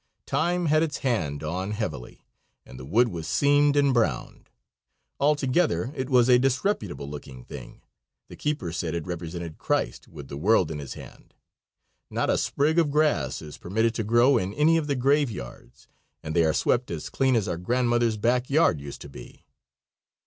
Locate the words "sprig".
12.39-12.79